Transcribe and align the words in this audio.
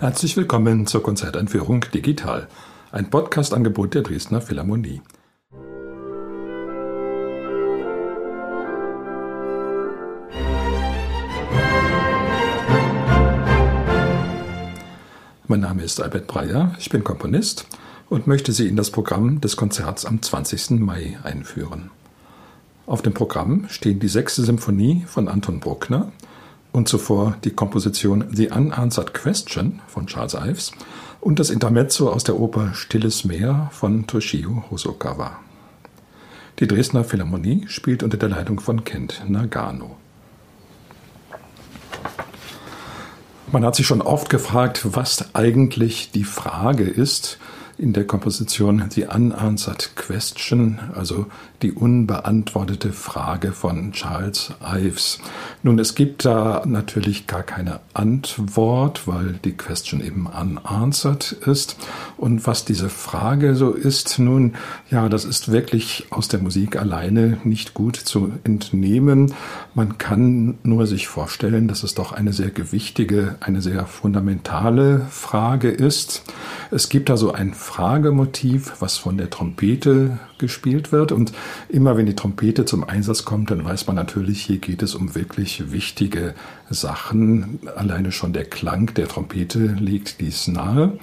Herzlich 0.00 0.36
willkommen 0.36 0.86
zur 0.86 1.02
Konzerteinführung 1.02 1.80
Digital, 1.92 2.46
ein 2.92 3.10
Podcast-Angebot 3.10 3.94
der 3.94 4.02
Dresdner 4.02 4.40
Philharmonie. 4.40 5.02
Mein 15.48 15.58
Name 15.58 15.82
ist 15.82 16.00
Albert 16.00 16.28
Breyer, 16.28 16.76
ich 16.78 16.90
bin 16.90 17.02
Komponist 17.02 17.66
und 18.08 18.28
möchte 18.28 18.52
Sie 18.52 18.68
in 18.68 18.76
das 18.76 18.92
Programm 18.92 19.40
des 19.40 19.56
Konzerts 19.56 20.04
am 20.04 20.22
20. 20.22 20.78
Mai 20.78 21.18
einführen. 21.24 21.90
Auf 22.86 23.02
dem 23.02 23.14
Programm 23.14 23.66
stehen 23.68 23.98
die 23.98 24.06
sechste 24.06 24.44
Symphonie 24.44 25.04
von 25.08 25.26
Anton 25.26 25.58
Bruckner– 25.58 26.12
und 26.72 26.88
zuvor 26.88 27.36
die 27.44 27.50
Komposition 27.50 28.24
The 28.30 28.50
Unanswered 28.50 29.14
Question 29.14 29.80
von 29.88 30.06
Charles 30.06 30.34
Ives 30.34 30.72
und 31.20 31.38
das 31.38 31.50
Intermezzo 31.50 32.10
aus 32.10 32.24
der 32.24 32.38
Oper 32.38 32.74
Stilles 32.74 33.24
Meer 33.24 33.70
von 33.72 34.06
Toshio 34.06 34.64
Hosokawa. 34.70 35.38
Die 36.58 36.66
Dresdner 36.66 37.04
Philharmonie 37.04 37.66
spielt 37.68 38.02
unter 38.02 38.16
der 38.16 38.28
Leitung 38.28 38.60
von 38.60 38.84
Kent 38.84 39.22
Nagano. 39.28 39.96
Man 43.50 43.64
hat 43.64 43.76
sich 43.76 43.86
schon 43.86 44.02
oft 44.02 44.28
gefragt, 44.28 44.80
was 44.92 45.34
eigentlich 45.34 46.10
die 46.10 46.24
Frage 46.24 46.84
ist, 46.84 47.38
in 47.78 47.92
der 47.92 48.04
Komposition 48.04 48.84
The 48.90 49.06
Unanswered 49.06 49.94
Question, 49.94 50.80
also 50.94 51.26
die 51.62 51.72
unbeantwortete 51.72 52.92
Frage 52.92 53.52
von 53.52 53.92
Charles 53.92 54.52
Ives. 54.60 55.20
Nun, 55.62 55.78
es 55.78 55.94
gibt 55.94 56.24
da 56.24 56.62
natürlich 56.66 57.26
gar 57.28 57.44
keine 57.44 57.80
Antwort, 57.94 59.06
weil 59.06 59.38
die 59.44 59.56
Question 59.56 60.00
eben 60.00 60.26
unanswered 60.26 61.32
ist. 61.32 61.76
Und 62.16 62.46
was 62.46 62.64
diese 62.64 62.88
Frage 62.88 63.54
so 63.54 63.70
ist, 63.72 64.18
nun, 64.18 64.54
ja, 64.90 65.08
das 65.08 65.24
ist 65.24 65.50
wirklich 65.52 66.06
aus 66.10 66.28
der 66.28 66.40
Musik 66.40 66.76
alleine 66.76 67.38
nicht 67.44 67.74
gut 67.74 67.96
zu 67.96 68.32
entnehmen. 68.44 69.34
Man 69.74 69.98
kann 69.98 70.58
nur 70.64 70.86
sich 70.86 71.06
vorstellen, 71.06 71.68
dass 71.68 71.84
es 71.84 71.94
doch 71.94 72.12
eine 72.12 72.32
sehr 72.32 72.50
gewichtige, 72.50 73.36
eine 73.40 73.62
sehr 73.62 73.86
fundamentale 73.86 75.06
Frage 75.10 75.70
ist. 75.70 76.22
Es 76.70 76.88
gibt 76.88 77.08
da 77.08 77.16
so 77.16 77.32
ein 77.32 77.54
Fragemotiv, 77.54 78.74
was 78.80 78.98
von 78.98 79.16
der 79.16 79.30
Trompete 79.30 80.18
gespielt 80.38 80.92
wird. 80.92 81.12
Und 81.12 81.32
immer 81.68 81.96
wenn 81.96 82.06
die 82.06 82.16
Trompete 82.16 82.64
zum 82.64 82.84
Einsatz 82.84 83.24
kommt, 83.24 83.50
dann 83.50 83.64
weiß 83.64 83.86
man 83.86 83.96
natürlich, 83.96 84.42
hier 84.42 84.58
geht 84.58 84.82
es 84.82 84.94
um 84.94 85.14
wirklich 85.14 85.72
wichtige 85.72 86.34
Sachen. 86.68 87.60
Alleine 87.74 88.12
schon 88.12 88.32
der 88.32 88.44
Klang 88.44 88.92
der 88.94 89.08
Trompete 89.08 89.58
legt 89.58 90.20
dies 90.20 90.48
nahe. 90.48 90.98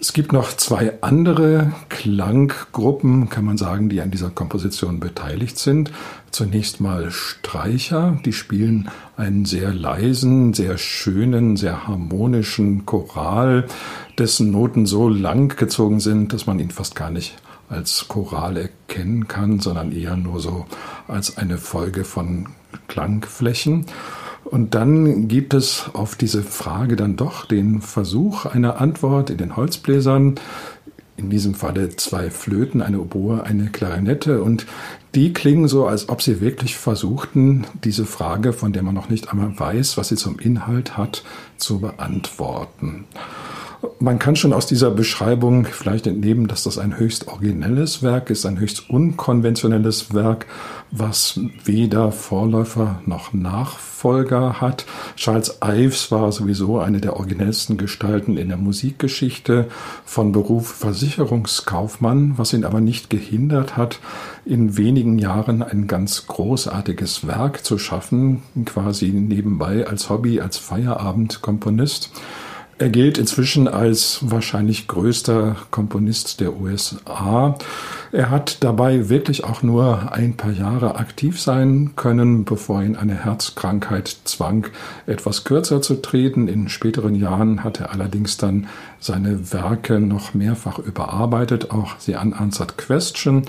Es 0.00 0.12
gibt 0.12 0.32
noch 0.32 0.52
zwei 0.52 0.92
andere 1.00 1.72
Klanggruppen, 1.88 3.30
kann 3.30 3.44
man 3.44 3.58
sagen, 3.58 3.88
die 3.88 4.00
an 4.00 4.12
dieser 4.12 4.30
Komposition 4.30 5.00
beteiligt 5.00 5.58
sind. 5.58 5.90
Zunächst 6.30 6.80
mal 6.80 7.10
Streicher, 7.10 8.16
die 8.24 8.32
spielen 8.32 8.90
einen 9.16 9.44
sehr 9.44 9.74
leisen, 9.74 10.54
sehr 10.54 10.78
schönen, 10.78 11.56
sehr 11.56 11.88
harmonischen 11.88 12.86
Choral, 12.86 13.66
dessen 14.18 14.50
Noten 14.50 14.86
so 14.86 15.08
lang 15.08 15.56
gezogen 15.56 16.00
sind, 16.00 16.32
dass 16.32 16.46
man 16.46 16.58
ihn 16.58 16.70
fast 16.70 16.94
gar 16.94 17.10
nicht 17.10 17.36
als 17.68 18.06
Choral 18.08 18.56
erkennen 18.56 19.28
kann, 19.28 19.60
sondern 19.60 19.92
eher 19.92 20.16
nur 20.16 20.40
so 20.40 20.66
als 21.06 21.36
eine 21.36 21.58
Folge 21.58 22.04
von 22.04 22.48
Klangflächen. 22.88 23.86
Und 24.44 24.74
dann 24.74 25.28
gibt 25.28 25.52
es 25.52 25.90
auf 25.92 26.16
diese 26.16 26.42
Frage 26.42 26.96
dann 26.96 27.16
doch 27.16 27.44
den 27.44 27.82
Versuch 27.82 28.46
einer 28.46 28.80
Antwort 28.80 29.30
in 29.30 29.36
den 29.36 29.56
Holzbläsern. 29.56 30.36
In 31.18 31.30
diesem 31.30 31.54
Falle 31.54 31.96
zwei 31.96 32.30
Flöten, 32.30 32.80
eine 32.80 33.00
Oboe, 33.00 33.42
eine 33.44 33.66
Klarinette. 33.66 34.42
Und 34.42 34.66
die 35.14 35.32
klingen 35.32 35.68
so, 35.68 35.86
als 35.86 36.08
ob 36.08 36.22
sie 36.22 36.40
wirklich 36.40 36.76
versuchten, 36.76 37.66
diese 37.84 38.06
Frage, 38.06 38.52
von 38.52 38.72
der 38.72 38.82
man 38.82 38.94
noch 38.94 39.08
nicht 39.10 39.30
einmal 39.30 39.58
weiß, 39.58 39.96
was 39.96 40.08
sie 40.08 40.16
zum 40.16 40.38
Inhalt 40.38 40.96
hat, 40.96 41.24
zu 41.56 41.80
beantworten. 41.80 43.04
Man 44.00 44.18
kann 44.18 44.34
schon 44.34 44.52
aus 44.52 44.66
dieser 44.66 44.90
Beschreibung 44.90 45.64
vielleicht 45.64 46.08
entnehmen, 46.08 46.48
dass 46.48 46.64
das 46.64 46.78
ein 46.78 46.98
höchst 46.98 47.28
originelles 47.28 48.02
Werk 48.02 48.30
ist, 48.30 48.44
ein 48.44 48.58
höchst 48.58 48.90
unkonventionelles 48.90 50.14
Werk, 50.14 50.46
was 50.90 51.38
weder 51.64 52.10
Vorläufer 52.10 53.00
noch 53.06 53.32
Nachfolger 53.32 54.60
hat. 54.60 54.84
Charles 55.16 55.58
Ives 55.64 56.10
war 56.10 56.32
sowieso 56.32 56.80
eine 56.80 57.00
der 57.00 57.16
originellsten 57.16 57.76
Gestalten 57.76 58.36
in 58.36 58.48
der 58.48 58.56
Musikgeschichte, 58.56 59.68
von 60.04 60.32
Beruf 60.32 60.74
Versicherungskaufmann, 60.74 62.34
was 62.36 62.52
ihn 62.52 62.64
aber 62.64 62.80
nicht 62.80 63.10
gehindert 63.10 63.76
hat, 63.76 64.00
in 64.44 64.76
wenigen 64.76 65.18
Jahren 65.18 65.62
ein 65.62 65.86
ganz 65.86 66.26
großartiges 66.26 67.28
Werk 67.28 67.64
zu 67.64 67.78
schaffen, 67.78 68.42
quasi 68.64 69.08
nebenbei 69.08 69.86
als 69.86 70.10
Hobby, 70.10 70.40
als 70.40 70.56
Feierabendkomponist. 70.56 72.10
Er 72.78 72.90
gilt 72.90 73.18
inzwischen 73.18 73.66
als 73.66 74.20
wahrscheinlich 74.22 74.86
größter 74.86 75.56
Komponist 75.72 76.38
der 76.38 76.54
USA. 76.54 77.58
Er 78.10 78.30
hat 78.30 78.64
dabei 78.64 79.10
wirklich 79.10 79.44
auch 79.44 79.62
nur 79.62 80.12
ein 80.12 80.34
paar 80.34 80.52
Jahre 80.52 80.96
aktiv 80.96 81.40
sein 81.40 81.90
können, 81.94 82.44
bevor 82.44 82.82
ihn 82.82 82.96
eine 82.96 83.14
Herzkrankheit 83.14 84.16
zwang, 84.24 84.66
etwas 85.06 85.44
kürzer 85.44 85.82
zu 85.82 85.96
treten. 86.00 86.48
In 86.48 86.70
späteren 86.70 87.14
Jahren 87.14 87.64
hat 87.64 87.80
er 87.80 87.92
allerdings 87.92 88.38
dann 88.38 88.66
seine 89.00 89.52
Werke 89.52 90.00
noch 90.00 90.34
mehrfach 90.34 90.78
überarbeitet, 90.78 91.70
auch 91.70 91.98
The 91.98 92.16
Unanswered 92.16 92.78
Question, 92.78 93.42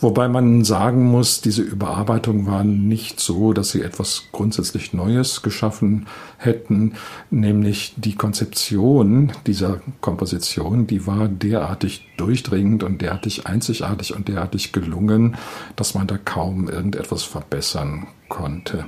wobei 0.00 0.28
man 0.28 0.64
sagen 0.64 1.04
muss, 1.04 1.40
diese 1.40 1.62
Überarbeitung 1.62 2.46
war 2.46 2.64
nicht 2.64 3.20
so, 3.20 3.52
dass 3.52 3.70
sie 3.70 3.82
etwas 3.82 4.24
grundsätzlich 4.32 4.92
Neues 4.92 5.42
geschaffen 5.42 6.06
hätten, 6.36 6.94
nämlich 7.30 7.94
die 7.96 8.14
Konzeption 8.14 9.32
dieser 9.46 9.80
Komposition, 10.00 10.86
die 10.86 11.06
war 11.06 11.28
derartig 11.28 12.06
durchdringend 12.18 12.82
und 12.82 13.00
derartig 13.00 13.46
einzigartig 13.46 13.99
und 14.10 14.28
derartig 14.28 14.72
gelungen, 14.72 15.36
dass 15.76 15.94
man 15.94 16.06
da 16.06 16.16
kaum 16.16 16.68
irgendetwas 16.68 17.22
verbessern 17.22 18.06
konnte. 18.28 18.86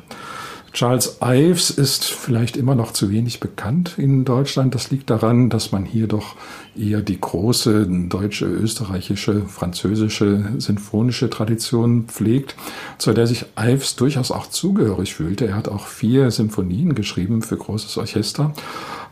Charles 0.73 1.19
Ives 1.23 1.69
ist 1.69 2.05
vielleicht 2.05 2.57
immer 2.57 2.75
noch 2.75 2.93
zu 2.93 3.11
wenig 3.11 3.41
bekannt 3.41 3.99
in 3.99 4.25
Deutschland. 4.25 4.75
Das 4.75 4.91
liegt 4.91 5.11
daran, 5.11 5.51
dass 5.51 5.71
man 5.71 5.85
hier 5.85 6.07
doch 6.07 6.35
eher 6.75 7.03
die 7.03 7.21
große 7.21 7.87
deutsche, 8.09 8.47
österreichische, 8.47 9.43
französische 9.43 10.55
sinfonische 10.57 11.29
Tradition 11.29 12.05
pflegt, 12.05 12.57
zu 12.97 13.13
der 13.13 13.27
sich 13.27 13.45
Ives 13.59 13.97
durchaus 13.97 14.31
auch 14.31 14.47
zugehörig 14.47 15.15
fühlte. 15.15 15.47
Er 15.47 15.57
hat 15.57 15.69
auch 15.69 15.87
vier 15.87 16.31
Sinfonien 16.31 16.95
geschrieben 16.95 17.43
für 17.43 17.59
großes 17.59 17.99
Orchester 17.99 18.55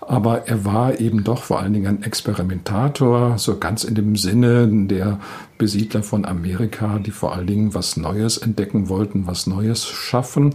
aber 0.00 0.48
er 0.48 0.64
war 0.64 0.98
eben 1.00 1.24
doch 1.24 1.42
vor 1.42 1.60
allen 1.60 1.72
Dingen 1.72 1.86
ein 1.86 2.02
Experimentator, 2.02 3.38
so 3.38 3.58
ganz 3.58 3.84
in 3.84 3.94
dem 3.94 4.16
Sinne 4.16 4.66
der 4.86 5.20
Besiedler 5.58 6.02
von 6.02 6.24
Amerika, 6.24 6.98
die 6.98 7.10
vor 7.10 7.34
allen 7.34 7.46
Dingen 7.46 7.74
was 7.74 7.96
Neues 7.96 8.38
entdecken 8.38 8.88
wollten, 8.88 9.26
was 9.26 9.46
Neues 9.46 9.86
schaffen. 9.86 10.54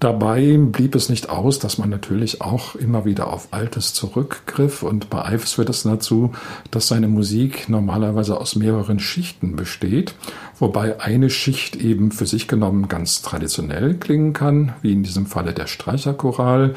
Dabei 0.00 0.58
blieb 0.58 0.94
es 0.96 1.08
nicht 1.08 1.30
aus, 1.30 1.58
dass 1.60 1.78
man 1.78 1.88
natürlich 1.88 2.42
auch 2.42 2.74
immer 2.74 3.06
wieder 3.06 3.32
auf 3.32 3.48
Altes 3.52 3.94
zurückgriff 3.94 4.82
und 4.82 5.08
bei 5.08 5.32
Ives 5.32 5.56
wird 5.56 5.70
es 5.70 5.84
dazu, 5.84 6.32
dass 6.70 6.88
seine 6.88 7.08
Musik 7.08 7.70
normalerweise 7.70 8.38
aus 8.38 8.54
mehreren 8.54 8.98
Schichten 8.98 9.56
besteht, 9.56 10.14
wobei 10.58 11.00
eine 11.00 11.30
Schicht 11.30 11.76
eben 11.76 12.10
für 12.10 12.26
sich 12.26 12.48
genommen 12.48 12.88
ganz 12.88 13.22
traditionell 13.22 13.94
klingen 13.94 14.34
kann, 14.34 14.74
wie 14.82 14.92
in 14.92 15.04
diesem 15.04 15.24
Falle 15.24 15.54
der 15.54 15.68
Streicherchoral, 15.68 16.74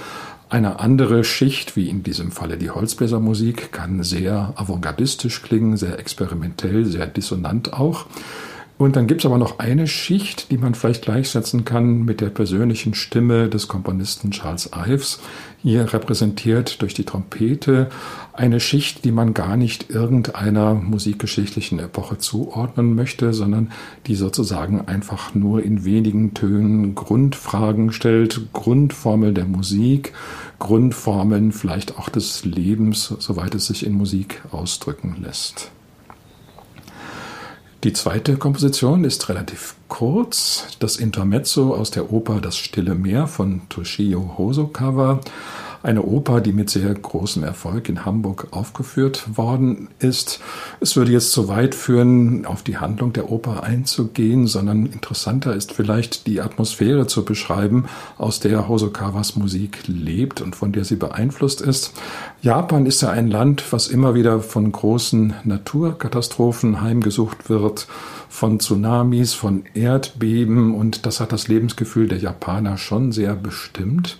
eine 0.49 0.79
andere 0.79 1.23
Schicht, 1.23 1.75
wie 1.75 1.89
in 1.89 2.03
diesem 2.03 2.31
Falle 2.31 2.57
die 2.57 2.69
Holzbläsermusik, 2.69 3.71
kann 3.71 4.03
sehr 4.03 4.53
avantgardistisch 4.55 5.41
klingen, 5.41 5.77
sehr 5.77 5.99
experimentell, 5.99 6.85
sehr 6.85 7.07
dissonant 7.07 7.73
auch. 7.73 8.05
Und 8.77 8.95
dann 8.95 9.07
gibt 9.07 9.21
es 9.21 9.25
aber 9.25 9.39
noch 9.39 9.57
eine 9.57 9.87
Schicht, 9.87 10.51
die 10.51 10.57
man 10.59 10.75
vielleicht 10.75 11.01
gleichsetzen 11.01 11.65
kann 11.65 12.05
mit 12.05 12.21
der 12.21 12.29
persönlichen 12.29 12.93
Stimme 12.93 13.49
des 13.49 13.67
Komponisten 13.67 14.29
Charles 14.29 14.69
Ives, 14.75 15.19
hier 15.63 15.91
repräsentiert 15.91 16.79
durch 16.83 16.93
die 16.93 17.03
Trompete, 17.03 17.89
eine 18.33 18.59
Schicht, 18.59 19.03
die 19.03 19.11
man 19.11 19.33
gar 19.33 19.57
nicht 19.57 19.89
irgendeiner 19.89 20.75
musikgeschichtlichen 20.75 21.79
Epoche 21.79 22.19
zuordnen 22.19 22.93
möchte, 22.93 23.33
sondern 23.33 23.71
die 24.05 24.13
sozusagen 24.13 24.87
einfach 24.87 25.33
nur 25.33 25.63
in 25.63 25.83
wenigen 25.83 26.35
Tönen 26.35 26.93
Grundfragen 26.93 27.91
stellt, 27.91 28.53
Grundformel 28.53 29.33
der 29.33 29.45
Musik, 29.45 30.13
Grundformeln 30.59 31.51
vielleicht 31.51 31.97
auch 31.97 32.09
des 32.09 32.45
Lebens, 32.45 33.11
soweit 33.17 33.55
es 33.55 33.65
sich 33.65 33.83
in 33.83 33.93
Musik 33.93 34.43
ausdrücken 34.51 35.15
lässt. 35.19 35.71
Die 37.83 37.93
zweite 37.93 38.37
Komposition 38.37 39.03
ist 39.03 39.29
relativ 39.29 39.75
kurz, 39.87 40.75
das 40.79 40.97
Intermezzo 40.97 41.75
aus 41.75 41.91
der 41.91 42.11
Oper 42.11 42.41
Das 42.41 42.57
Stille 42.57 42.95
Meer 42.95 43.27
von 43.27 43.61
Toshio 43.69 44.33
Hosokawa. 44.37 45.19
Eine 45.83 46.03
Oper, 46.03 46.41
die 46.41 46.53
mit 46.53 46.69
sehr 46.69 46.93
großem 46.93 47.43
Erfolg 47.43 47.89
in 47.89 48.05
Hamburg 48.05 48.47
aufgeführt 48.51 49.37
worden 49.37 49.89
ist. 49.99 50.39
Es 50.79 50.95
würde 50.95 51.11
jetzt 51.11 51.31
zu 51.31 51.47
weit 51.47 51.75
führen, 51.75 52.45
auf 52.45 52.63
die 52.63 52.77
Handlung 52.77 53.13
der 53.13 53.31
Oper 53.31 53.63
einzugehen, 53.63 54.47
sondern 54.47 54.85
interessanter 54.85 55.55
ist 55.55 55.73
vielleicht 55.73 56.27
die 56.27 56.41
Atmosphäre 56.41 57.07
zu 57.07 57.25
beschreiben, 57.25 57.85
aus 58.17 58.39
der 58.39 58.67
Hosokawas 58.67 59.35
Musik 59.35 59.79
lebt 59.87 60.41
und 60.41 60.55
von 60.55 60.71
der 60.71 60.85
sie 60.85 60.95
beeinflusst 60.95 61.61
ist. 61.61 61.93
Japan 62.41 62.85
ist 62.85 63.01
ja 63.01 63.09
ein 63.09 63.29
Land, 63.29 63.63
was 63.71 63.87
immer 63.87 64.13
wieder 64.13 64.41
von 64.41 64.71
großen 64.71 65.33
Naturkatastrophen 65.43 66.81
heimgesucht 66.81 67.49
wird 67.49 67.87
von 68.29 68.59
Tsunamis, 68.59 69.33
von 69.33 69.63
Erdbeben 69.73 70.75
und 70.75 71.05
das 71.05 71.19
hat 71.19 71.31
das 71.31 71.47
Lebensgefühl 71.47 72.07
der 72.07 72.19
Japaner 72.19 72.77
schon 72.77 73.11
sehr 73.11 73.35
bestimmt. 73.35 74.17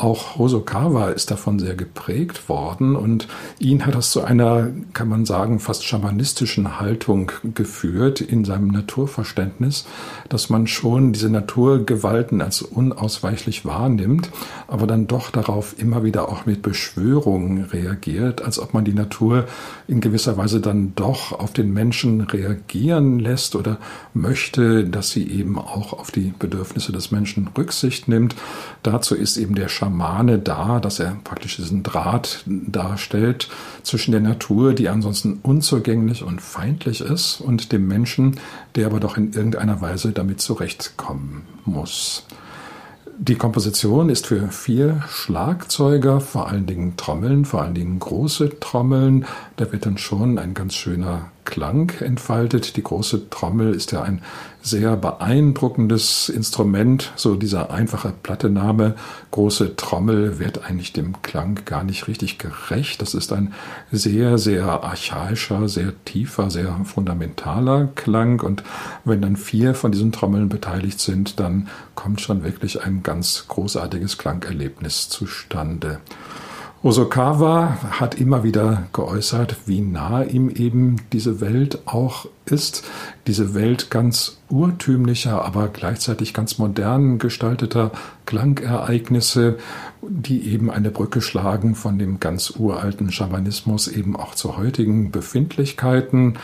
Auch 0.00 0.38
Hosokawa 0.38 1.10
ist 1.10 1.30
davon 1.30 1.58
sehr 1.58 1.74
geprägt 1.74 2.48
worden 2.48 2.96
und 2.96 3.28
ihn 3.58 3.84
hat 3.84 3.94
das 3.94 4.12
zu 4.12 4.24
einer, 4.24 4.68
kann 4.94 5.10
man 5.10 5.26
sagen, 5.26 5.60
fast 5.60 5.84
schamanistischen 5.84 6.80
Haltung 6.80 7.30
geführt 7.54 8.22
in 8.22 8.46
seinem 8.46 8.68
Naturverständnis, 8.68 9.84
dass 10.30 10.48
man 10.48 10.66
schon 10.66 11.12
diese 11.12 11.28
Naturgewalten 11.28 12.40
als 12.40 12.62
unausweichlich 12.62 13.66
wahrnimmt, 13.66 14.30
aber 14.68 14.86
dann 14.86 15.06
doch 15.06 15.30
darauf 15.30 15.78
immer 15.78 16.02
wieder 16.02 16.30
auch 16.30 16.46
mit 16.46 16.62
Beschwörungen 16.62 17.64
reagiert, 17.64 18.40
als 18.40 18.58
ob 18.58 18.72
man 18.72 18.86
die 18.86 18.94
Natur 18.94 19.44
in 19.86 20.00
gewisser 20.00 20.38
Weise 20.38 20.62
dann 20.62 20.94
doch 20.94 21.32
auf 21.32 21.52
den 21.52 21.74
Menschen 21.74 22.22
reagieren 22.22 23.18
lässt 23.18 23.54
oder 23.54 23.76
möchte, 24.14 24.84
dass 24.84 25.10
sie 25.10 25.30
eben 25.30 25.58
auch 25.58 25.92
auf 25.92 26.10
die 26.10 26.32
Bedürfnisse 26.38 26.90
des 26.90 27.10
Menschen 27.10 27.48
Rücksicht 27.48 28.08
nimmt. 28.08 28.34
Dazu 28.82 29.14
ist 29.14 29.36
eben 29.36 29.54
der 29.54 29.68
Schaman 29.68 29.89
Schamane 29.90 30.38
da, 30.38 30.78
dass 30.78 31.00
er 31.00 31.16
praktisch 31.24 31.56
diesen 31.56 31.82
Draht 31.82 32.44
darstellt 32.46 33.48
zwischen 33.82 34.12
der 34.12 34.20
Natur, 34.20 34.72
die 34.72 34.88
ansonsten 34.88 35.40
unzugänglich 35.42 36.22
und 36.22 36.40
feindlich 36.40 37.00
ist, 37.00 37.40
und 37.40 37.72
dem 37.72 37.88
Menschen, 37.88 38.38
der 38.76 38.86
aber 38.86 39.00
doch 39.00 39.16
in 39.16 39.32
irgendeiner 39.32 39.80
Weise 39.80 40.12
damit 40.12 40.40
zurechtkommen 40.40 41.42
muss. 41.64 42.24
Die 43.18 43.34
Komposition 43.34 44.08
ist 44.08 44.28
für 44.28 44.48
vier 44.48 45.02
Schlagzeuger, 45.08 46.20
vor 46.20 46.48
allen 46.48 46.66
Dingen 46.66 46.96
Trommeln, 46.96 47.44
vor 47.44 47.62
allen 47.62 47.74
Dingen 47.74 47.98
große 47.98 48.60
Trommeln. 48.60 49.26
Da 49.56 49.70
wird 49.72 49.84
dann 49.84 49.98
schon 49.98 50.38
ein 50.38 50.54
ganz 50.54 50.74
schöner 50.74 51.30
Klang 51.50 51.92
entfaltet. 52.00 52.76
Die 52.76 52.82
große 52.82 53.28
Trommel 53.28 53.74
ist 53.74 53.92
ja 53.92 54.02
ein 54.02 54.22
sehr 54.62 54.96
beeindruckendes 54.96 56.28
Instrument. 56.28 57.12
So 57.16 57.34
dieser 57.34 57.70
einfache 57.70 58.12
Plattename 58.22 58.94
große 59.30 59.76
Trommel 59.76 60.38
wird 60.38 60.64
eigentlich 60.64 60.92
dem 60.92 61.20
Klang 61.22 61.60
gar 61.64 61.82
nicht 61.82 62.08
richtig 62.08 62.38
gerecht. 62.38 63.02
Das 63.02 63.14
ist 63.14 63.32
ein 63.32 63.52
sehr, 63.90 64.38
sehr 64.38 64.64
archaischer, 64.64 65.68
sehr 65.68 65.92
tiefer, 66.04 66.50
sehr 66.50 66.80
fundamentaler 66.84 67.88
Klang. 67.94 68.40
Und 68.40 68.62
wenn 69.04 69.20
dann 69.20 69.36
vier 69.36 69.74
von 69.74 69.92
diesen 69.92 70.12
Trommeln 70.12 70.48
beteiligt 70.48 71.00
sind, 71.00 71.40
dann 71.40 71.68
kommt 71.94 72.20
schon 72.20 72.44
wirklich 72.44 72.82
ein 72.82 73.02
ganz 73.02 73.46
großartiges 73.48 74.18
Klangerlebnis 74.18 75.08
zustande. 75.08 75.98
Osokawa 76.82 77.76
hat 78.00 78.14
immer 78.14 78.42
wieder 78.42 78.84
geäußert, 78.94 79.56
wie 79.66 79.82
nah 79.82 80.22
ihm 80.22 80.48
eben 80.48 80.96
diese 81.12 81.42
Welt 81.42 81.80
auch 81.84 82.24
ist. 82.52 82.84
Diese 83.26 83.54
Welt 83.54 83.90
ganz 83.90 84.38
urtümlicher, 84.48 85.44
aber 85.44 85.68
gleichzeitig 85.68 86.34
ganz 86.34 86.58
modern 86.58 87.18
gestalteter 87.18 87.92
Klangereignisse, 88.26 89.58
die 90.02 90.52
eben 90.52 90.70
eine 90.70 90.90
Brücke 90.90 91.20
schlagen 91.20 91.74
von 91.74 91.98
dem 91.98 92.20
ganz 92.20 92.50
uralten 92.50 93.12
Schamanismus 93.12 93.88
eben 93.88 94.16
auch 94.16 94.34
zu 94.34 94.56
heutigen 94.56 95.10
Befindlichkeiten. 95.10 96.38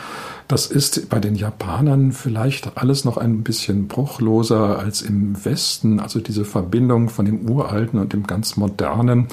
Das 0.47 0.67
ist 0.67 1.09
bei 1.09 1.19
den 1.19 1.35
Japanern 1.35 2.11
vielleicht 2.11 2.77
alles 2.77 3.03
noch 3.03 3.17
ein 3.17 3.43
bisschen 3.43 3.87
bruchloser 3.87 4.79
als 4.79 5.01
im 5.01 5.43
Westen, 5.45 5.99
also 5.99 6.19
diese 6.19 6.45
Verbindung 6.45 7.09
von 7.09 7.25
dem 7.25 7.49
uralten 7.49 7.99
und 7.99 8.13
dem 8.13 8.27
ganz 8.27 8.57
modernen. 8.57 9.27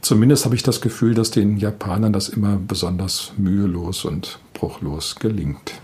Zumindest 0.00 0.44
habe 0.44 0.54
ich 0.54 0.62
das 0.62 0.80
Gefühl, 0.80 1.14
dass 1.14 1.30
den 1.30 1.56
Japanern 1.56 2.12
das 2.12 2.28
immer 2.28 2.56
besonders 2.56 3.32
mühelos 3.36 4.04
und 4.04 4.38
bruchlos 4.54 5.16
gelingt. 5.16 5.80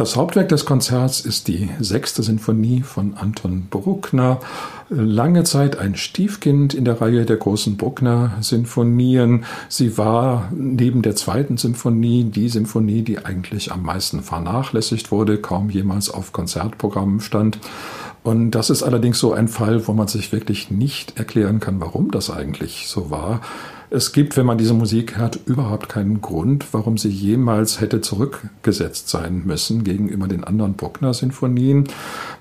Das 0.00 0.16
Hauptwerk 0.16 0.48
des 0.48 0.64
Konzerts 0.64 1.20
ist 1.20 1.46
die 1.46 1.68
sechste 1.78 2.22
Sinfonie 2.22 2.80
von 2.80 3.12
Anton 3.18 3.66
Bruckner. 3.68 4.40
Lange 4.88 5.44
Zeit 5.44 5.78
ein 5.78 5.94
Stiefkind 5.94 6.72
in 6.72 6.86
der 6.86 7.02
Reihe 7.02 7.26
der 7.26 7.36
großen 7.36 7.76
Bruckner-Sinfonien. 7.76 9.44
Sie 9.68 9.98
war 9.98 10.48
neben 10.56 11.02
der 11.02 11.16
zweiten 11.16 11.58
Sinfonie 11.58 12.24
die 12.24 12.48
Sinfonie, 12.48 13.02
die 13.02 13.26
eigentlich 13.26 13.72
am 13.72 13.82
meisten 13.82 14.22
vernachlässigt 14.22 15.10
wurde, 15.10 15.36
kaum 15.36 15.68
jemals 15.68 16.08
auf 16.08 16.32
Konzertprogrammen 16.32 17.20
stand. 17.20 17.58
Und 18.22 18.52
das 18.52 18.70
ist 18.70 18.82
allerdings 18.82 19.18
so 19.18 19.34
ein 19.34 19.48
Fall, 19.48 19.86
wo 19.86 19.92
man 19.92 20.08
sich 20.08 20.32
wirklich 20.32 20.70
nicht 20.70 21.18
erklären 21.18 21.60
kann, 21.60 21.78
warum 21.78 22.10
das 22.10 22.30
eigentlich 22.30 22.86
so 22.88 23.10
war. 23.10 23.42
Es 23.92 24.12
gibt, 24.12 24.36
wenn 24.36 24.46
man 24.46 24.56
diese 24.56 24.72
Musik 24.72 25.18
hört, 25.18 25.40
überhaupt 25.46 25.88
keinen 25.88 26.20
Grund, 26.20 26.64
warum 26.70 26.96
sie 26.96 27.08
jemals 27.08 27.80
hätte 27.80 28.00
zurückgesetzt 28.00 29.08
sein 29.08 29.42
müssen 29.44 29.82
gegenüber 29.82 30.28
den 30.28 30.44
anderen 30.44 30.74
Bruckner-Sinfonien. 30.74 31.88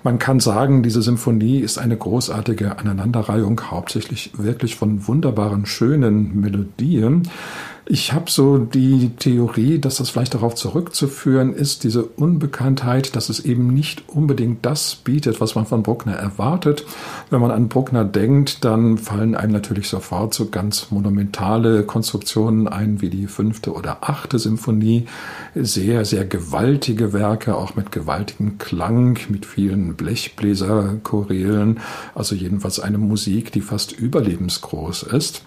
Man 0.04 0.20
kann 0.20 0.40
sagen, 0.40 0.84
diese 0.84 1.02
Symphonie 1.02 1.58
ist 1.58 1.80
eine 1.80 1.98
großartige 1.98 2.78
Aneinanderreihung, 2.78 3.60
hauptsächlich 3.72 4.32
wirklich 4.38 4.76
von 4.76 5.08
wunderbaren, 5.08 5.66
schönen 5.66 6.40
Melodien. 6.40 7.28
Ich 7.86 8.14
habe 8.14 8.30
so 8.30 8.58
die 8.58 9.12
Theorie, 9.18 9.80
dass 9.80 9.98
das 9.98 10.12
vielleicht 10.12 10.36
darauf 10.36 10.54
zurückzuführen 10.54 11.54
ist, 11.54 11.84
diese 11.84 12.04
Unbekanntheit, 12.04 13.16
dass 13.16 13.30
es 13.30 13.40
eben 13.40 13.74
nicht 13.74 14.10
unbedingt 14.10 14.66
das 14.66 14.96
bietet, 14.96 15.42
was 15.42 15.56
man 15.56 15.66
von 15.66 15.82
Bruckner 15.82 16.14
erwartet. 16.14 16.86
Wenn 17.30 17.42
man 17.42 17.52
an 17.52 17.68
Bruckner 17.68 18.06
denkt, 18.06 18.64
dann 18.64 18.98
fallen 18.98 19.34
einem 19.34 19.54
natürlich 19.54 19.90
sofort 19.90 20.34
so 20.34 20.50
ganz 20.50 20.92
monumentale 20.92 21.84
Konstruktionen 21.84 22.68
ein, 22.68 23.02
wie 23.02 23.10
die 23.10 23.28
fünfte 23.28 23.74
oder 23.74 23.98
achte 24.02 24.38
Symphonie. 24.38 25.06
Sehr, 25.56 26.06
sehr 26.06 26.26
gewaltige 26.26 27.12
Werke, 27.14 27.56
auch 27.56 27.76
mit 27.76 27.92
gewaltigem 27.92 28.60
Klang, 28.60 29.18
mit 29.30 29.46
vielen 29.46 29.96
Blechbläserchorälen. 29.96 31.80
Also 32.14 32.36
jedenfalls 32.36 32.80
eine 32.80 33.00
Musik, 33.00 33.52
die 33.52 33.62
fast 33.62 33.94
überlebensgroß 33.94 35.04
ist. 35.04 35.44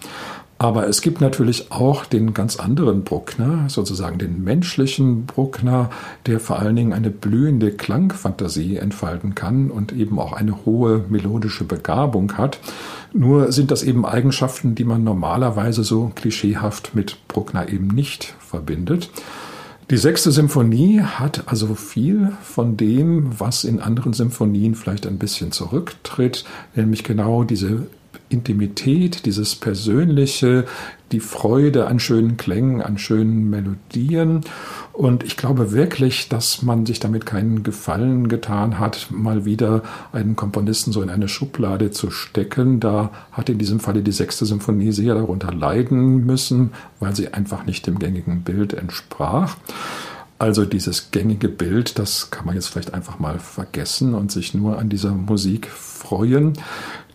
Aber 0.57 0.87
es 0.87 1.01
gibt 1.01 1.19
natürlich 1.19 1.71
auch 1.71 2.05
den 2.05 2.33
ganz 2.33 2.55
anderen 2.55 3.03
Bruckner, 3.03 3.65
sozusagen 3.67 4.17
den 4.17 4.43
menschlichen 4.43 5.25
Bruckner, 5.25 5.89
der 6.25 6.39
vor 6.39 6.59
allen 6.59 6.75
Dingen 6.75 6.93
eine 6.93 7.09
blühende 7.09 7.71
Klangfantasie 7.71 8.77
entfalten 8.77 9.35
kann 9.35 9.71
und 9.71 9.91
eben 9.91 10.19
auch 10.19 10.31
eine 10.33 10.65
hohe 10.65 11.03
melodische 11.09 11.65
Begabung 11.65 12.37
hat. 12.37 12.59
Nur 13.11 13.51
sind 13.51 13.71
das 13.71 13.83
eben 13.83 14.05
Eigenschaften, 14.05 14.75
die 14.75 14.85
man 14.85 15.03
normalerweise 15.03 15.83
so 15.83 16.11
klischeehaft 16.15 16.95
mit 16.95 17.27
Bruckner 17.27 17.69
eben 17.69 17.87
nicht 17.87 18.33
verbindet. 18.39 19.09
Die 19.89 19.97
sechste 19.97 20.31
Symphonie 20.31 21.01
hat 21.01 21.43
also 21.47 21.75
viel 21.75 22.31
von 22.41 22.77
dem, 22.77 23.37
was 23.37 23.65
in 23.65 23.81
anderen 23.81 24.13
Symphonien 24.13 24.75
vielleicht 24.75 25.05
ein 25.05 25.17
bisschen 25.17 25.51
zurücktritt, 25.51 26.45
nämlich 26.73 27.03
genau 27.03 27.43
diese 27.43 27.87
Intimität, 28.33 29.25
dieses 29.25 29.55
Persönliche, 29.55 30.65
die 31.11 31.19
Freude 31.19 31.87
an 31.87 31.99
schönen 31.99 32.37
Klängen, 32.37 32.81
an 32.81 32.97
schönen 32.97 33.49
Melodien. 33.49 34.41
Und 34.91 35.23
ich 35.23 35.37
glaube 35.37 35.71
wirklich, 35.71 36.27
dass 36.29 36.63
man 36.63 36.85
sich 36.85 36.99
damit 36.99 37.25
keinen 37.25 37.63
Gefallen 37.63 38.27
getan 38.27 38.79
hat, 38.79 39.07
mal 39.11 39.45
wieder 39.45 39.83
einen 40.11 40.35
Komponisten 40.35 40.91
so 40.91 41.01
in 41.01 41.09
eine 41.09 41.27
Schublade 41.27 41.91
zu 41.91 42.09
stecken. 42.11 42.79
Da 42.79 43.11
hat 43.31 43.49
in 43.49 43.59
diesem 43.59 43.79
Falle 43.79 44.01
die 44.01 44.11
sechste 44.11 44.45
Symphonie 44.45 44.91
sehr 44.91 45.13
darunter 45.13 45.53
leiden 45.53 46.25
müssen, 46.25 46.71
weil 46.99 47.15
sie 47.15 47.33
einfach 47.33 47.65
nicht 47.65 47.87
dem 47.87 47.99
gängigen 47.99 48.41
Bild 48.41 48.73
entsprach. 48.73 49.55
Also 50.39 50.65
dieses 50.65 51.11
gängige 51.11 51.47
Bild, 51.47 51.97
das 51.97 52.29
kann 52.29 52.45
man 52.45 52.55
jetzt 52.55 52.67
vielleicht 52.67 52.93
einfach 52.93 53.17
mal 53.17 53.39
vergessen 53.39 54.13
und 54.13 54.31
sich 54.31 54.53
nur 54.53 54.77
an 54.77 54.89
dieser 54.89 55.11
Musik 55.11 55.67
freuen. 55.67 56.53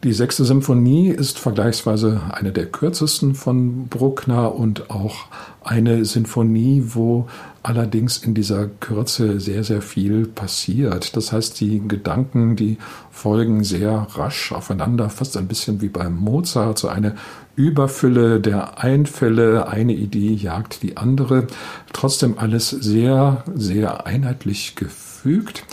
Die 0.05 0.12
sechste 0.12 0.45
Symphonie 0.45 1.09
ist 1.09 1.40
vergleichsweise 1.40 2.21
eine 2.31 2.52
der 2.52 2.67
kürzesten 2.67 3.35
von 3.35 3.88
Bruckner 3.88 4.55
und 4.55 4.90
auch 4.90 5.26
eine 5.64 6.05
Sinfonie, 6.05 6.85
wo 6.95 7.26
allerdings 7.64 8.19
in 8.19 8.33
dieser 8.33 8.69
Kürze 8.69 9.40
sehr, 9.40 9.64
sehr 9.64 9.83
viel 9.83 10.26
passiert. 10.26 11.17
Das 11.17 11.33
heißt, 11.33 11.61
die 11.61 11.83
Gedanken, 11.88 12.55
die 12.55 12.78
folgen 13.11 13.64
sehr 13.64 14.07
rasch 14.14 14.52
aufeinander, 14.52 15.11
fast 15.11 15.37
ein 15.37 15.49
bisschen 15.49 15.81
wie 15.81 15.88
beim 15.88 16.14
Mozart, 16.17 16.78
so 16.78 16.87
eine 16.87 17.17
Überfülle 17.57 18.40
der 18.40 18.78
Einfälle, 18.78 19.67
eine 19.67 19.95
Idee 19.95 20.33
jagt 20.33 20.85
die 20.85 20.97
andere. 20.97 21.49
Trotzdem 21.93 22.38
alles 22.38 22.71
sehr, 22.71 23.43
sehr 23.52 24.07
einheitlich 24.07 24.76
gefügt. 24.76 25.64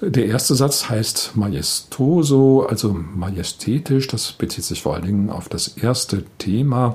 Der 0.00 0.26
erste 0.26 0.54
Satz 0.54 0.88
heißt 0.88 1.32
majestoso, 1.34 2.66
also 2.68 2.92
majestätisch. 2.92 4.06
Das 4.06 4.30
bezieht 4.32 4.64
sich 4.64 4.82
vor 4.82 4.94
allen 4.94 5.06
Dingen 5.06 5.30
auf 5.30 5.48
das 5.48 5.68
erste 5.68 6.24
Thema. 6.38 6.94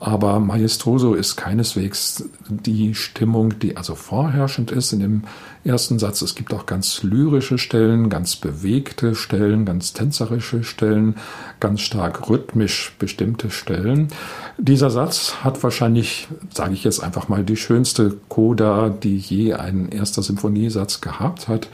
Aber 0.00 0.38
Majestoso 0.38 1.14
ist 1.14 1.34
keineswegs 1.34 2.24
die 2.48 2.94
Stimmung, 2.94 3.58
die 3.58 3.76
also 3.76 3.96
vorherrschend 3.96 4.70
ist 4.70 4.92
in 4.92 5.00
dem 5.00 5.22
ersten 5.64 5.98
Satz. 5.98 6.22
Es 6.22 6.36
gibt 6.36 6.54
auch 6.54 6.66
ganz 6.66 7.02
lyrische 7.02 7.58
Stellen, 7.58 8.08
ganz 8.08 8.36
bewegte 8.36 9.16
Stellen, 9.16 9.64
ganz 9.64 9.92
tänzerische 9.94 10.62
Stellen, 10.62 11.16
ganz 11.58 11.80
stark 11.80 12.30
rhythmisch 12.30 12.94
bestimmte 13.00 13.50
Stellen. 13.50 14.08
Dieser 14.56 14.90
Satz 14.90 15.34
hat 15.42 15.60
wahrscheinlich, 15.64 16.28
sage 16.54 16.74
ich 16.74 16.84
jetzt 16.84 17.02
einfach 17.02 17.28
mal, 17.28 17.42
die 17.42 17.56
schönste 17.56 18.16
Coda, 18.28 18.90
die 18.90 19.18
je 19.18 19.54
ein 19.54 19.88
erster 19.88 20.22
Symphoniesatz 20.22 21.00
gehabt 21.00 21.48
hat 21.48 21.68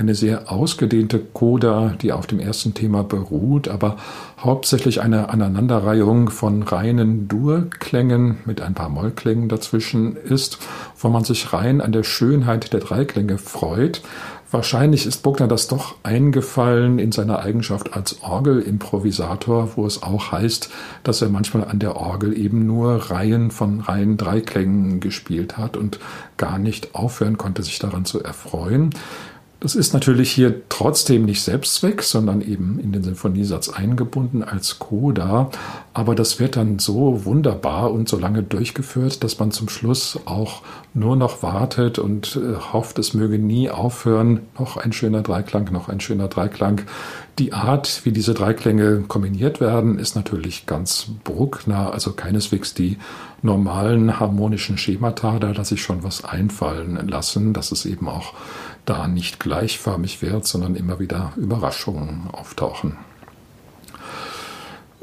eine 0.00 0.14
sehr 0.14 0.50
ausgedehnte 0.50 1.18
Coda, 1.18 1.94
die 2.00 2.12
auf 2.12 2.26
dem 2.26 2.40
ersten 2.40 2.72
Thema 2.72 3.04
beruht, 3.04 3.68
aber 3.68 3.98
hauptsächlich 4.38 5.02
eine 5.02 5.28
Aneinanderreihung 5.28 6.30
von 6.30 6.62
reinen 6.62 7.28
Durklängen 7.28 8.38
mit 8.46 8.62
ein 8.62 8.72
paar 8.72 8.88
Mollklängen 8.88 9.50
dazwischen 9.50 10.16
ist, 10.16 10.58
wo 10.98 11.08
man 11.10 11.24
sich 11.24 11.52
rein 11.52 11.82
an 11.82 11.92
der 11.92 12.02
Schönheit 12.02 12.72
der 12.72 12.80
Dreiklänge 12.80 13.36
freut. 13.36 14.00
Wahrscheinlich 14.50 15.06
ist 15.06 15.22
Bruckner 15.22 15.46
das 15.46 15.68
doch 15.68 15.96
eingefallen 16.02 16.98
in 16.98 17.12
seiner 17.12 17.40
Eigenschaft 17.40 17.94
als 17.94 18.22
Orgelimprovisator, 18.22 19.76
wo 19.76 19.86
es 19.86 20.02
auch 20.02 20.32
heißt, 20.32 20.70
dass 21.04 21.22
er 21.22 21.28
manchmal 21.28 21.66
an 21.66 21.78
der 21.78 21.96
Orgel 21.96 22.36
eben 22.36 22.66
nur 22.66 23.10
Reihen 23.10 23.50
von 23.50 23.80
reinen 23.80 24.16
Dreiklängen 24.16 24.98
gespielt 24.98 25.58
hat 25.58 25.76
und 25.76 26.00
gar 26.38 26.58
nicht 26.58 26.94
aufhören 26.94 27.36
konnte, 27.36 27.62
sich 27.62 27.78
daran 27.78 28.06
zu 28.06 28.22
erfreuen. 28.24 28.90
Das 29.60 29.74
ist 29.74 29.92
natürlich 29.92 30.32
hier 30.32 30.62
trotzdem 30.70 31.26
nicht 31.26 31.42
Selbstzweck, 31.42 32.02
sondern 32.02 32.40
eben 32.40 32.80
in 32.80 32.92
den 32.92 33.02
Sinfoniesatz 33.02 33.68
eingebunden 33.68 34.42
als 34.42 34.78
Coda. 34.78 35.50
Aber 35.92 36.14
das 36.14 36.40
wird 36.40 36.56
dann 36.56 36.78
so 36.78 37.26
wunderbar 37.26 37.92
und 37.92 38.08
so 38.08 38.18
lange 38.18 38.42
durchgeführt, 38.42 39.22
dass 39.22 39.38
man 39.38 39.50
zum 39.50 39.68
Schluss 39.68 40.18
auch 40.24 40.62
nur 40.94 41.14
noch 41.14 41.42
wartet 41.42 41.98
und 41.98 42.36
äh, 42.36 42.56
hofft, 42.72 42.98
es 42.98 43.12
möge 43.12 43.38
nie 43.38 43.68
aufhören. 43.68 44.40
Noch 44.58 44.78
ein 44.78 44.94
schöner 44.94 45.20
Dreiklang, 45.20 45.70
noch 45.70 45.90
ein 45.90 46.00
schöner 46.00 46.28
Dreiklang. 46.28 46.80
Die 47.38 47.52
Art, 47.52 48.00
wie 48.04 48.12
diese 48.12 48.32
Dreiklänge 48.32 49.04
kombiniert 49.08 49.60
werden, 49.60 49.98
ist 49.98 50.16
natürlich 50.16 50.64
ganz 50.64 51.06
Bruckner, 51.22 51.92
also 51.92 52.12
keineswegs 52.12 52.72
die 52.72 52.96
normalen 53.42 54.18
harmonischen 54.18 54.78
Schemata. 54.78 55.38
Da 55.38 55.50
lasse 55.50 55.74
ich 55.74 55.82
schon 55.82 56.02
was 56.02 56.24
einfallen 56.24 57.08
lassen, 57.08 57.52
dass 57.52 57.72
es 57.72 57.84
eben 57.84 58.08
auch 58.08 58.32
da 58.84 59.08
nicht 59.08 59.40
gleichförmig 59.40 60.22
wird, 60.22 60.46
sondern 60.46 60.74
immer 60.74 60.98
wieder 60.98 61.32
Überraschungen 61.36 62.28
auftauchen. 62.32 62.96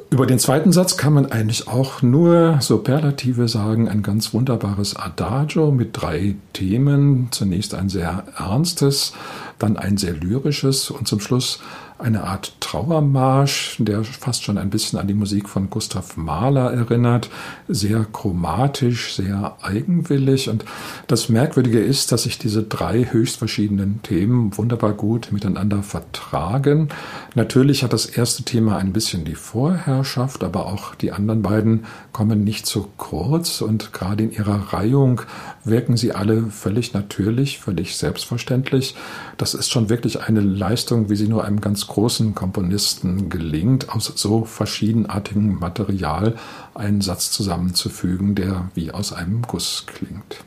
Über 0.10 0.26
den 0.26 0.40
zweiten 0.40 0.72
Satz 0.72 0.96
kann 0.96 1.12
man 1.12 1.32
eigentlich 1.34 1.68
auch 1.68 2.02
nur 2.02 2.60
Superlative 2.62 3.50
sagen, 3.50 3.90
ein 3.90 4.04
ganz 4.04 4.34
wunderbares 4.34 4.96
Adagio 4.96 5.70
mit 5.72 5.90
drei 6.02 6.36
Themen. 6.54 7.28
Zunächst 7.32 7.74
ein 7.74 7.90
sehr 7.90 8.24
ernstes, 8.38 9.12
dann 9.60 9.76
ein 9.76 9.98
sehr 9.98 10.14
lyrisches 10.14 10.92
und 10.92 11.10
zum 11.10 11.20
Schluss 11.20 11.60
eine 12.00 12.24
Art 12.24 12.54
Trauermarsch, 12.60 13.78
der 13.80 14.04
fast 14.04 14.44
schon 14.44 14.58
ein 14.58 14.70
bisschen 14.70 15.00
an 15.00 15.08
die 15.08 15.14
Musik 15.14 15.50
von 15.50 15.70
Gustav 15.70 16.18
Mahler 16.18 16.72
erinnert, 16.72 17.30
sehr 17.68 18.06
chromatisch, 18.06 19.16
sehr 19.16 19.58
eigenwillig. 19.62 20.50
Und 20.50 20.66
das 21.08 21.30
Merkwürdige 21.30 21.80
ist, 21.80 22.12
dass 22.12 22.24
sich 22.24 22.38
diese 22.38 22.64
drei 22.64 23.06
höchst 23.06 23.38
verschiedenen 23.38 24.02
Themen 24.04 24.56
wunderbar 24.58 24.94
gut 24.94 25.32
miteinander 25.32 25.82
vertragen. 25.82 26.90
Natürlich 27.36 27.84
hat 27.84 27.94
das 27.94 28.06
erste 28.06 28.44
Thema 28.44 28.78
ein 28.78 28.94
bisschen 28.94 29.26
die 29.26 29.36
Vorherrschaft, 29.36 30.44
aber 30.44 30.68
auch 30.68 30.94
die 30.96 31.12
anderen 31.12 31.42
beiden 31.42 31.86
kommen 32.12 32.44
nicht 32.44 32.66
zu 32.66 32.88
kurz 32.98 33.62
und 33.62 33.94
gerade 33.94 34.24
in 34.24 34.32
ihrer 34.32 34.74
Reihung 34.74 35.22
wirken 35.64 35.98
sie 35.98 36.14
alle 36.14 36.48
völlig 36.48 36.94
natürlich, 36.94 37.60
völlig 37.60 37.98
selbstverständlich. 37.98 38.96
Das 39.38 39.54
ist 39.54 39.72
schon 39.72 39.90
wirklich 39.90 40.22
eine 40.22 40.42
Leistung, 40.42 41.10
wie 41.10 41.16
sie 41.16 41.28
nur 41.28 41.44
einem 41.44 41.62
ganz 41.62 41.87
großen 41.88 42.36
Komponisten 42.36 43.30
gelingt, 43.30 43.90
aus 43.90 44.12
so 44.16 44.46
verschiedenartigem 44.46 45.60
Material 45.60 46.36
einen 46.76 47.02
Satz 47.02 47.32
zusammenzufügen, 47.32 48.36
der 48.36 48.70
wie 48.76 48.92
aus 48.92 49.14
einem 49.14 49.42
Guss 49.42 49.86
klingt. 49.88 50.38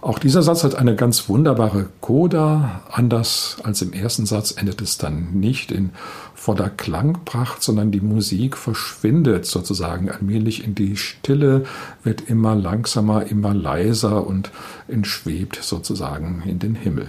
Auch 0.00 0.20
dieser 0.20 0.42
Satz 0.42 0.62
hat 0.62 0.76
eine 0.76 0.94
ganz 0.94 1.28
wunderbare 1.28 1.88
Coda. 2.00 2.82
Anders 2.90 3.56
als 3.64 3.82
im 3.82 3.92
ersten 3.92 4.26
Satz 4.26 4.52
endet 4.56 4.80
es 4.80 4.96
dann 4.96 5.32
nicht 5.32 5.72
in 5.72 5.90
voller 6.34 6.70
Klangpracht, 6.70 7.64
sondern 7.64 7.90
die 7.90 8.00
Musik 8.00 8.56
verschwindet 8.56 9.44
sozusagen 9.44 10.08
allmählich 10.08 10.64
in 10.64 10.76
die 10.76 10.96
Stille, 10.96 11.64
wird 12.04 12.22
immer 12.22 12.54
langsamer, 12.54 13.26
immer 13.26 13.52
leiser 13.52 14.24
und 14.24 14.52
entschwebt 14.86 15.58
sozusagen 15.60 16.44
in 16.46 16.60
den 16.60 16.76
Himmel. 16.76 17.08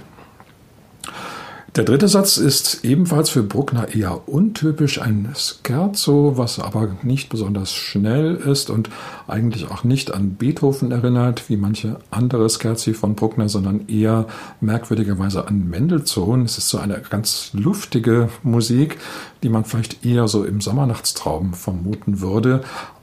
Der 1.80 1.86
dritte 1.86 2.10
Satz 2.10 2.36
ist 2.36 2.84
ebenfalls 2.84 3.30
für 3.30 3.42
Bruckner 3.42 3.96
eher 3.96 4.28
untypisch, 4.28 5.02
ein 5.02 5.34
Scherzo, 5.34 6.34
was 6.36 6.60
aber 6.60 6.98
nicht 7.04 7.30
besonders 7.30 7.74
schnell 7.74 8.36
ist 8.36 8.70
und 8.70 8.90
eigentlich 9.30 9.72
auch 9.72 9.86
nicht 9.86 10.14
an 10.14 10.32
Beethoven 10.32 10.92
erinnert, 10.92 11.50
wie 11.50 11.56
manche 11.56 12.02
andere 12.12 12.50
Scherzi 12.50 12.94
von 12.94 13.16
Bruckner, 13.16 13.48
sondern 13.48 13.88
eher 13.88 14.26
merkwürdigerweise 14.60 15.48
an 15.48 15.70
Mendelssohn. 15.70 16.44
Es 16.44 16.58
ist 16.58 16.68
so 16.68 16.80
eine 16.80 17.02
ganz 17.10 17.52
luftige 17.54 18.28
Musik, 18.44 18.98
die 19.42 19.48
man 19.48 19.64
vielleicht 19.64 20.06
eher 20.06 20.28
so 20.28 20.44
im 20.44 20.60
Sommernachtstraum 20.60 21.54
vermuten 21.54 22.20
würde, 22.20 22.60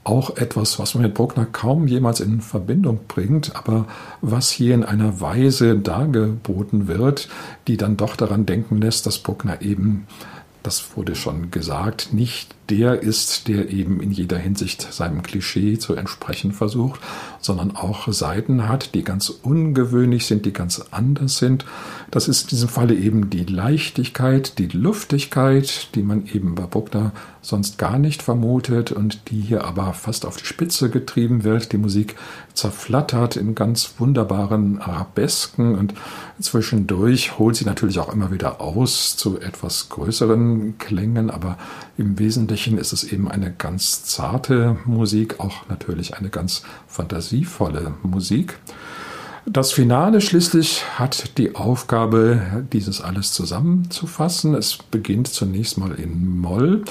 auch 0.07 0.37
etwas, 0.37 0.79
was 0.79 0.93
man 0.93 1.03
mit 1.03 1.13
Bruckner 1.13 1.45
kaum 1.45 1.87
jemals 1.87 2.19
in 2.19 2.41
Verbindung 2.41 3.01
bringt, 3.07 3.55
aber 3.55 3.85
was 4.21 4.49
hier 4.49 4.73
in 4.73 4.83
einer 4.83 5.19
Weise 5.19 5.77
dargeboten 5.77 6.87
wird, 6.87 7.29
die 7.67 7.77
dann 7.77 7.97
doch 7.97 8.15
daran 8.15 8.45
denken 8.45 8.79
lässt, 8.79 9.05
dass 9.05 9.19
Bruckner 9.19 9.61
eben 9.61 10.07
das 10.67 10.97
wurde 10.97 11.15
schon 11.15 11.49
gesagt, 11.49 12.09
nicht 12.11 12.53
der 12.69 13.01
ist, 13.01 13.47
der 13.47 13.69
eben 13.69 14.01
in 14.01 14.11
jeder 14.11 14.37
Hinsicht 14.37 14.93
seinem 14.93 15.23
Klischee 15.23 15.77
zu 15.77 15.95
entsprechen 15.95 16.51
versucht, 16.51 16.99
sondern 17.39 17.75
auch 17.75 18.11
Seiten 18.11 18.67
hat, 18.67 18.93
die 18.93 19.03
ganz 19.03 19.29
ungewöhnlich 19.29 20.25
sind, 20.25 20.45
die 20.45 20.53
ganz 20.53 20.83
anders 20.91 21.37
sind. 21.37 21.65
Das 22.11 22.27
ist 22.27 22.43
in 22.43 22.49
diesem 22.49 22.69
Falle 22.69 22.95
eben 22.95 23.29
die 23.29 23.45
Leichtigkeit, 23.45 24.57
die 24.59 24.67
Luftigkeit, 24.67 25.95
die 25.95 26.03
man 26.03 26.25
eben 26.27 26.55
bei 26.55 26.65
Bruckner 26.65 27.11
sonst 27.41 27.77
gar 27.77 27.97
nicht 27.97 28.21
vermutet 28.21 28.91
und 28.91 29.29
die 29.29 29.39
hier 29.39 29.63
aber 29.63 29.93
fast 29.93 30.25
auf 30.25 30.35
die 30.35 30.45
Spitze 30.45 30.89
getrieben 30.89 31.45
wird. 31.45 31.71
Die 31.71 31.77
Musik 31.77 32.15
zerflattert 32.53 33.37
in 33.37 33.55
ganz 33.55 33.93
wunderbaren 33.99 34.81
Arabesken 34.81 35.75
und 35.75 35.93
zwischendurch 36.41 37.39
holt 37.39 37.55
sie 37.55 37.65
natürlich 37.65 37.99
auch 37.99 38.11
immer 38.13 38.31
wieder 38.31 38.59
aus 38.59 39.15
zu 39.15 39.39
etwas 39.39 39.87
größeren 39.89 40.77
Klängen, 40.77 41.29
aber 41.29 41.57
im 41.97 42.19
Wesentlichen 42.19 42.56
ist 42.65 42.91
es 42.91 43.03
eben 43.03 43.29
eine 43.29 43.53
ganz 43.53 44.03
zarte 44.03 44.77
Musik, 44.85 45.39
auch 45.39 45.69
natürlich 45.69 46.15
eine 46.15 46.29
ganz 46.29 46.63
fantasievolle 46.87 47.93
Musik. 48.01 48.57
Das 49.45 49.71
Finale 49.71 50.19
schließlich 50.19 50.83
hat 50.97 51.37
die 51.37 51.55
Aufgabe, 51.55 52.65
dieses 52.73 52.99
alles 52.99 53.31
zusammenzufassen. 53.31 54.55
Es 54.55 54.77
beginnt 54.77 55.27
zunächst 55.27 55.77
mal 55.77 55.93
in 55.93 56.39
Moll. 56.39 56.83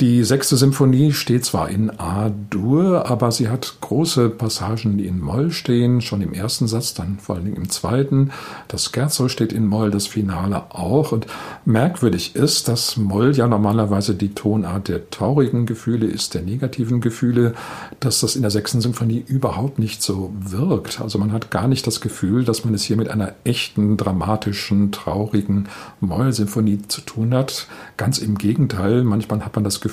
Die 0.00 0.24
sechste 0.24 0.56
Symphonie 0.56 1.12
steht 1.12 1.44
zwar 1.44 1.68
in 1.68 1.90
A-Dur, 1.90 3.10
aber 3.10 3.30
sie 3.32 3.50
hat 3.50 3.82
große 3.82 4.30
Passagen, 4.30 4.96
die 4.96 5.06
in 5.06 5.20
Moll 5.20 5.50
stehen, 5.50 6.00
schon 6.00 6.22
im 6.22 6.32
ersten 6.32 6.66
Satz, 6.66 6.94
dann 6.94 7.18
vor 7.18 7.34
allen 7.34 7.44
Dingen 7.44 7.58
im 7.58 7.68
zweiten. 7.68 8.30
Das 8.68 8.86
Scherzo 8.86 9.28
steht 9.28 9.52
in 9.52 9.66
Moll, 9.66 9.90
das 9.90 10.06
Finale 10.06 10.62
auch. 10.70 11.12
Und 11.12 11.26
merkwürdig 11.66 12.34
ist, 12.34 12.68
dass 12.68 12.96
Moll 12.96 13.36
ja 13.36 13.46
normalerweise 13.46 14.14
die 14.14 14.32
Tonart 14.32 14.88
der 14.88 15.10
traurigen 15.10 15.66
Gefühle 15.66 16.06
ist, 16.06 16.32
der 16.32 16.40
negativen 16.40 17.02
Gefühle, 17.02 17.52
dass 17.98 18.20
das 18.20 18.36
in 18.36 18.40
der 18.40 18.50
sechsten 18.50 18.80
Symphonie 18.80 19.22
überhaupt 19.26 19.78
nicht 19.78 20.02
so 20.02 20.32
wirkt. 20.40 21.02
Also 21.02 21.18
man 21.18 21.30
hat 21.30 21.50
gar 21.50 21.68
nicht 21.68 21.86
das 21.86 22.00
Gefühl, 22.00 22.46
dass 22.46 22.64
man 22.64 22.72
es 22.72 22.84
hier 22.84 22.96
mit 22.96 23.10
einer 23.10 23.34
echten, 23.44 23.98
dramatischen, 23.98 24.92
traurigen 24.92 25.68
Moll-Symphonie 26.00 26.78
zu 26.88 27.02
tun 27.02 27.34
hat. 27.34 27.66
Ganz 27.98 28.16
im 28.16 28.38
Gegenteil, 28.38 29.04
manchmal 29.04 29.44
hat 29.44 29.54
man 29.54 29.64
das 29.64 29.82
Gefühl, 29.82 29.89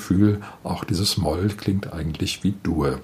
auch 0.63 0.83
dieses 0.83 1.17
Moll 1.17 1.49
klingt 1.57 1.93
eigentlich 1.93 2.43
wie 2.43 2.53
Dur. 2.63 2.99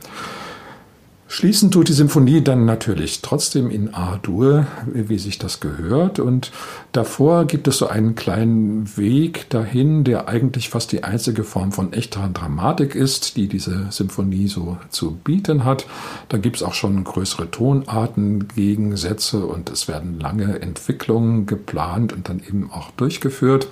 Schließen 1.33 1.71
tut 1.71 1.89
die 1.89 1.93
Symphonie 1.93 2.41
dann 2.41 2.65
natürlich 2.65 3.23
trotzdem 3.23 3.71
in 3.71 3.95
A-Dur, 3.95 4.67
wie 4.85 5.17
sich 5.17 5.39
das 5.39 5.59
gehört. 5.59 6.19
Und 6.19 6.51
davor 6.91 7.45
gibt 7.45 7.67
es 7.67 7.79
so 7.79 7.87
einen 7.87 8.13
kleinen 8.13 8.97
Weg 8.97 9.49
dahin, 9.49 10.03
der 10.03 10.27
eigentlich 10.27 10.69
fast 10.69 10.91
die 10.91 11.03
einzige 11.03 11.43
Form 11.43 11.71
von 11.71 11.91
echter 11.91 12.29
Dramatik 12.31 12.93
ist, 12.93 13.35
die 13.35 13.47
diese 13.47 13.87
Symphonie 13.89 14.47
so 14.47 14.77
zu 14.89 15.15
bieten 15.15 15.63
hat. 15.63 15.87
Da 16.29 16.37
gibt 16.37 16.57
es 16.57 16.61
auch 16.61 16.75
schon 16.75 17.03
größere 17.03 17.49
Tonarten, 17.49 18.47
Gegensätze 18.49 19.43
und 19.43 19.71
es 19.71 19.87
werden 19.87 20.19
lange 20.19 20.61
Entwicklungen 20.61 21.47
geplant 21.47 22.13
und 22.13 22.29
dann 22.29 22.43
eben 22.47 22.69
auch 22.71 22.91
durchgeführt. 22.91 23.67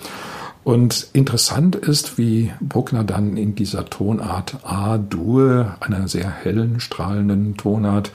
Und 0.63 1.07
interessant 1.13 1.75
ist, 1.75 2.19
wie 2.19 2.51
Bruckner 2.61 3.03
dann 3.03 3.35
in 3.35 3.55
dieser 3.55 3.85
Tonart 3.85 4.57
A-Dur, 4.63 5.75
einer 5.79 6.07
sehr 6.07 6.29
hellen, 6.29 6.79
strahlenden 6.79 7.57
Tonart, 7.57 8.11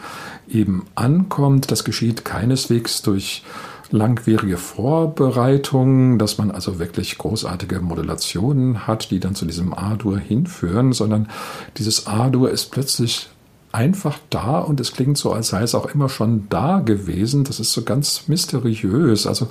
eben 0.48 0.86
ankommt. 0.94 1.70
Das 1.72 1.84
geschieht 1.84 2.24
keineswegs 2.24 3.02
durch 3.02 3.42
langwierige 3.90 4.58
Vorbereitungen, 4.58 6.18
dass 6.18 6.38
man 6.38 6.50
also 6.50 6.78
wirklich 6.78 7.18
großartige 7.18 7.80
Modulationen 7.80 8.86
hat, 8.86 9.10
die 9.10 9.20
dann 9.20 9.34
zu 9.34 9.44
diesem 9.44 9.74
A-Dur 9.74 10.18
hinführen, 10.18 10.92
sondern 10.92 11.28
dieses 11.76 12.06
A-Dur 12.06 12.50
ist 12.50 12.70
plötzlich 12.70 13.28
einfach 13.76 14.18
da 14.30 14.58
und 14.58 14.80
es 14.80 14.94
klingt 14.94 15.18
so, 15.18 15.32
als 15.32 15.48
sei 15.48 15.60
es 15.60 15.74
auch 15.74 15.84
immer 15.84 16.08
schon 16.08 16.48
da 16.48 16.80
gewesen. 16.80 17.44
Das 17.44 17.60
ist 17.60 17.72
so 17.72 17.82
ganz 17.82 18.26
mysteriös. 18.26 19.26
Also 19.26 19.48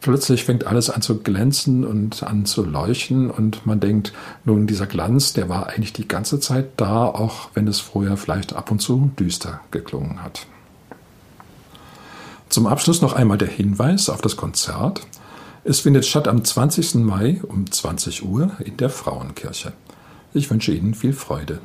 plötzlich 0.00 0.44
fängt 0.44 0.66
alles 0.66 0.90
an 0.90 1.00
zu 1.00 1.18
glänzen 1.18 1.86
und 1.86 2.24
an 2.24 2.44
zu 2.44 2.64
leuchten 2.64 3.30
und 3.30 3.66
man 3.66 3.78
denkt, 3.78 4.12
nun 4.44 4.66
dieser 4.66 4.86
Glanz, 4.86 5.32
der 5.32 5.48
war 5.48 5.68
eigentlich 5.68 5.92
die 5.92 6.08
ganze 6.08 6.40
Zeit 6.40 6.70
da, 6.76 7.04
auch 7.04 7.50
wenn 7.54 7.68
es 7.68 7.78
vorher 7.78 8.16
vielleicht 8.16 8.52
ab 8.52 8.72
und 8.72 8.80
zu 8.80 9.12
düster 9.16 9.60
geklungen 9.70 10.24
hat. 10.24 10.46
Zum 12.48 12.66
Abschluss 12.66 13.00
noch 13.00 13.12
einmal 13.12 13.38
der 13.38 13.46
Hinweis 13.46 14.10
auf 14.10 14.20
das 14.22 14.36
Konzert. 14.36 15.02
Es 15.62 15.80
findet 15.80 16.04
statt 16.04 16.26
am 16.26 16.44
20. 16.44 16.96
Mai 16.96 17.40
um 17.46 17.70
20 17.70 18.24
Uhr 18.24 18.50
in 18.58 18.76
der 18.76 18.90
Frauenkirche. 18.90 19.72
Ich 20.34 20.50
wünsche 20.50 20.72
Ihnen 20.72 20.94
viel 20.94 21.12
Freude. 21.12 21.60